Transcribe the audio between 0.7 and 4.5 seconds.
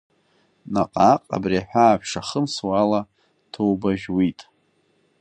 Наҟ-ааҟ абри аҳәаа шәшахымсуа ала ҭоуба жәуит.